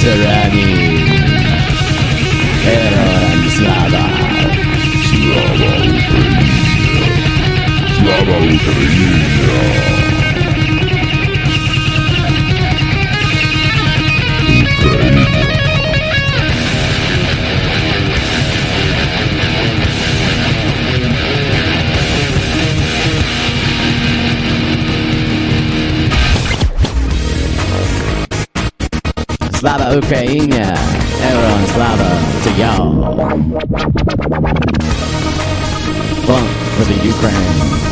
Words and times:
Terrani. 0.00 0.68
Erano 2.64 3.50
Slava. 3.50 4.04
Slava 5.08 5.72
Ukraina! 5.98 6.78
Slava 7.96 8.36
Ukraina! 8.38 10.07
Slava 29.98 30.06
Ukraina. 30.06 30.76
Everyone 31.22 31.66
Slava 31.74 32.10
to 32.44 32.50
y'all. 32.60 33.16
Funk 36.26 36.48
for 36.76 36.84
the 36.84 37.04
Ukraine. 37.04 37.87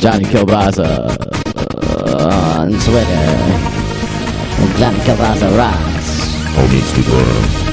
Johnny 0.00 0.24
Kielbasa 0.24 1.08
uh, 1.08 2.60
on 2.60 2.70
Twitter. 2.84 3.26
Johnny 4.78 4.98
Kielbasa 5.00 5.48
rocks. 5.56 6.08
On 6.56 6.68
Instagram. 6.68 7.66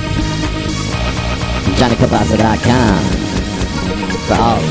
JohnnyKielbasa.com 1.78 3.04
for 4.28 4.36
all. 4.36 4.62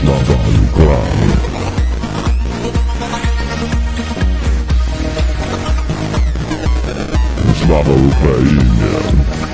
Slava 0.00 0.34
Ukraina! 0.64 1.36
Slava 7.60 7.94
Ukraina! 8.08 8.64
You 9.44 9.53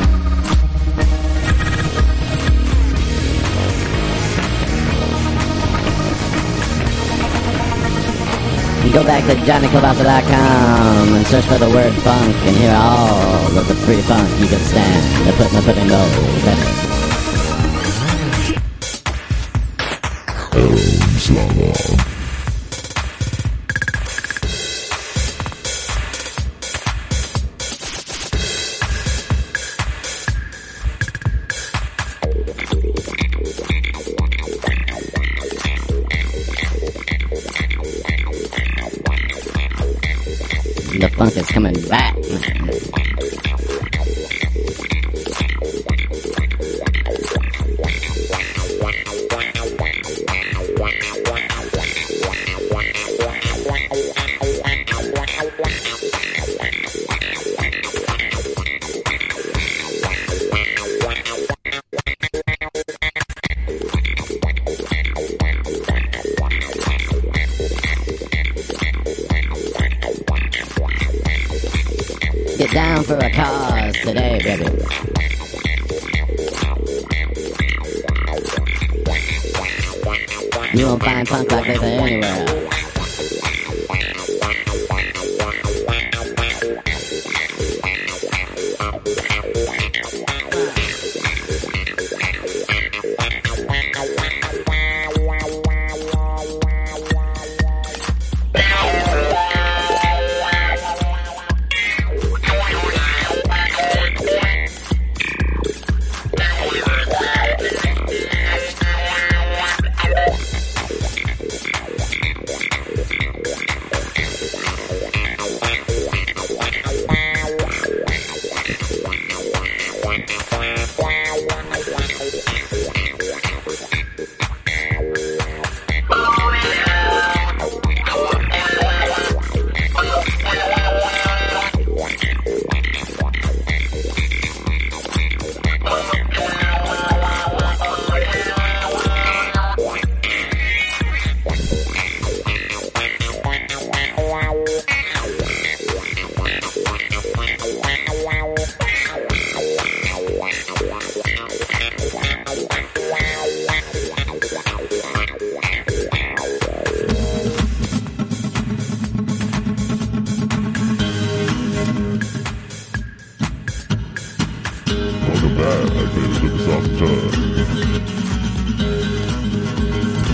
go 8.92 9.04
back 9.04 9.24
to 9.26 9.34
JohnnyKielbasa.com 9.34 11.14
and 11.14 11.26
search 11.26 11.44
for 11.44 11.58
the 11.58 11.68
word 11.70 11.92
funk 12.02 12.34
and 12.46 12.56
hear 12.56 12.74
all 12.74 13.56
of 13.56 13.68
the 13.68 13.74
free 13.86 14.00
funk 14.02 14.28
you 14.40 14.46
can 14.46 14.58
stand. 14.58 15.26
They're 15.26 15.36
putting, 15.36 15.60
they're 15.60 15.88
gold. 15.88 16.80
Slava! 21.20 22.19
Funk 41.20 41.36
is 41.36 41.46
coming 41.48 41.74
back. 41.82 42.16
Get 72.60 72.72
down 72.72 73.04
for 73.04 73.16
a 73.16 73.30
cause 73.30 73.94
today, 74.04 74.38
baby. 74.44 74.64
You 80.74 80.86
won't 80.88 81.02
find 81.02 81.26
punk 81.26 81.52
like 81.52 81.66
this 81.68 81.82
anywhere 81.82 82.69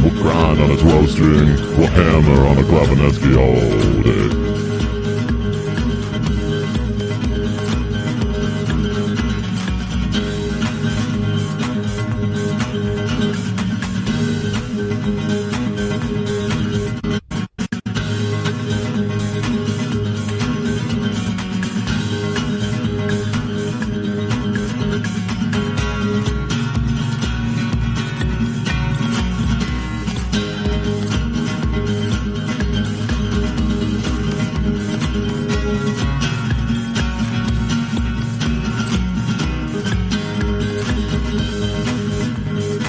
We'll 0.02 0.22
grind 0.22 0.60
on 0.60 0.70
a 0.70 0.76
12 0.76 1.10
string, 1.10 1.46
we'll 1.76 1.88
hammer 1.88 2.46
on 2.46 2.58
a 2.58 2.62
Klavineski 2.62 3.36
all 3.36 4.02
day. 4.02 4.45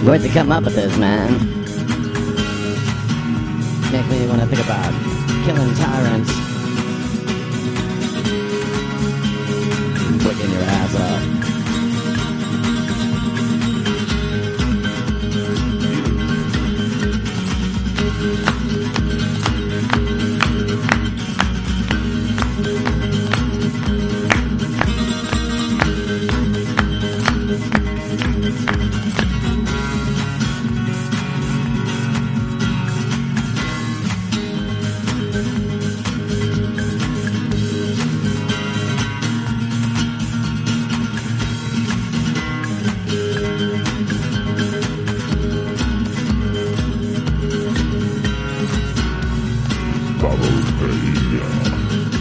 Where'd 0.07 0.21
they 0.21 0.29
come 0.29 0.53
up 0.53 0.63
with 0.63 0.73
this, 0.73 0.97
man? 0.97 1.33
Make 3.91 4.07
me 4.07 4.25
want 4.25 4.39
to 4.39 4.47
think 4.47 4.63
about 4.63 4.93
killing 5.43 5.75
tyrants. 5.75 6.31
Wicking 10.25 10.51
your 10.53 10.63
ass 10.63 10.95
up. 10.95 11.56
Baropedia. 50.19 51.45
Heron 51.45 52.16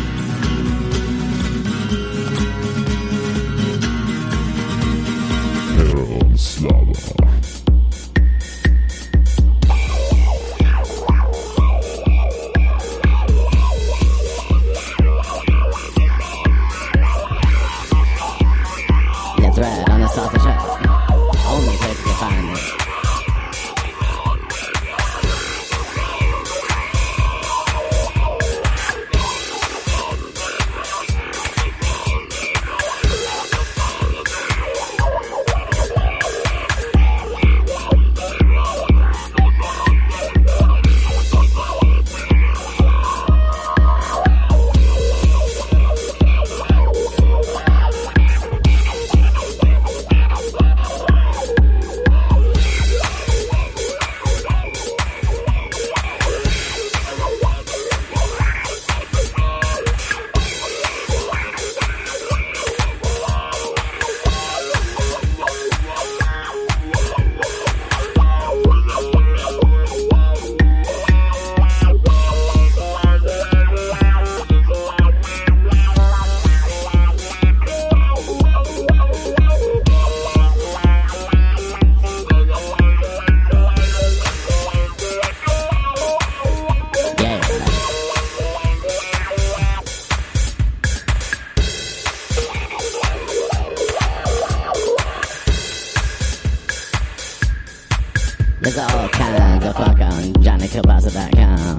There's 98.67 98.79
all 98.79 99.09
kinds 99.11 99.65
of 99.65 99.77
funk 99.77 100.01
on 100.01 100.33
JohnnyKielbasa.com. 100.43 101.77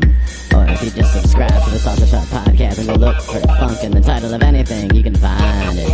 Or 0.56 0.72
if 0.72 0.82
you 0.82 0.90
just 0.92 1.12
subscribe 1.12 1.62
to 1.66 1.70
the 1.70 1.80
Sausage 1.80 2.12
Hut 2.12 2.24
Podcast 2.30 2.78
and 2.78 2.88
go 2.88 2.94
look 2.94 3.22
for 3.24 3.42
funk 3.42 3.84
in 3.84 3.92
the 3.92 4.00
title 4.00 4.34
of 4.34 4.42
anything, 4.42 4.96
you 4.96 5.04
can 5.04 5.14
find 5.14 5.78
it, 5.78 5.92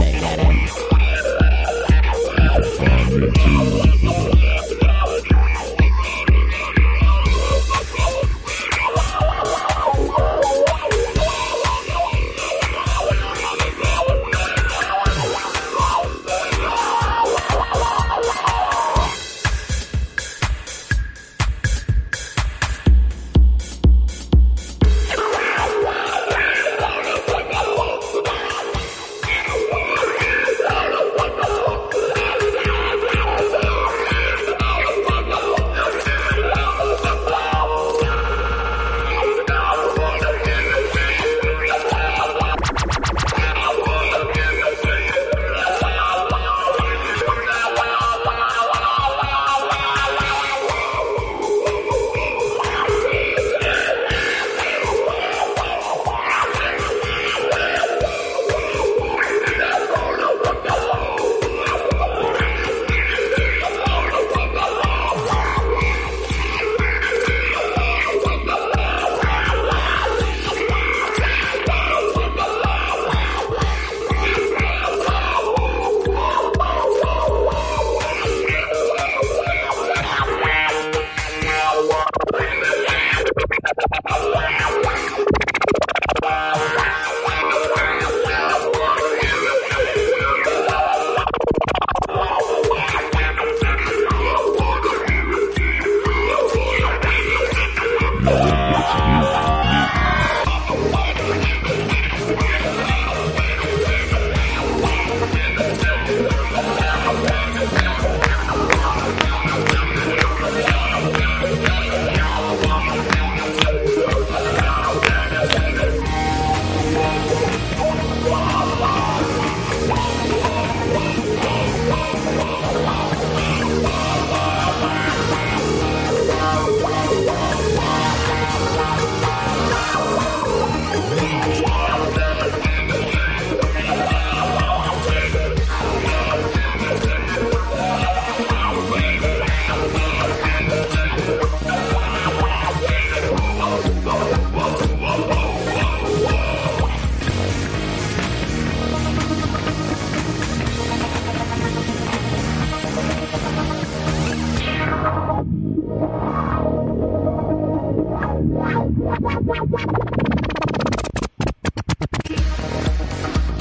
Big 4.40 4.53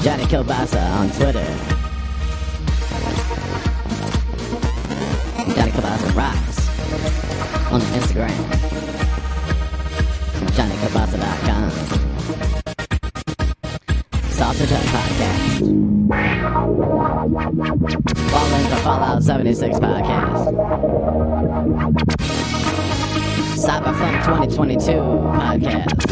Johnny 0.03 0.25
Kielbasa 0.25 0.83
on 0.99 1.09
Twitter. 1.11 1.47
Johnny 5.55 5.71
Kielbasa 5.71 6.15
rocks 6.17 6.67
on 7.71 7.79
Instagram. 7.95 8.35
JohnnyKielbasa.com. 10.51 11.71
Sausage 14.31 14.69
Hut 14.69 14.85
Podcast. 14.91 15.59
Fall 18.29 18.53
in 18.53 18.65
Fallout 18.83 19.23
76 19.23 19.79
Podcast. 19.79 20.43
Cyberpunk 23.63 24.25
2022 24.25 24.91
Podcast. 24.91 26.03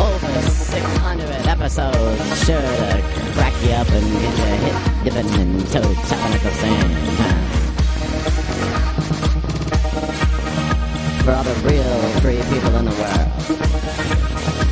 Over 0.00 0.34
600 0.50 1.46
episodes, 1.46 2.44
sure 2.44 2.60
to 2.60 3.02
crack 3.34 3.54
you 3.62 3.70
up 3.70 3.88
and 3.88 4.06
get 4.20 4.36
your 4.36 4.56
hip 4.56 4.76
dipping 5.04 5.30
and 5.40 5.60
toe 5.68 5.94
tapping 6.08 6.34
at 6.34 6.42
the 6.42 6.50
same 6.54 6.90
time. 7.18 7.46
For 11.22 11.30
all 11.30 11.44
the 11.44 11.54
real 11.68 12.20
free 12.20 12.42
people 12.52 12.74
in 12.74 12.84
the 12.86 12.90
world. 12.90 14.71